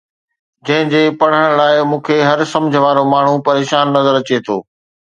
جنهن 0.69 0.89
جي 0.93 1.01
پڙهڻ 1.25 1.45
لاءِ 1.59 1.75
مون 1.91 2.01
کي 2.09 2.17
هر 2.31 2.39
سمجهه 2.55 2.83
وارو 2.87 3.03
ماڻهو 3.15 3.45
پريشان 3.51 3.85
نظر 3.99 4.13
اچي 4.23 4.37
ٿو 4.49 4.57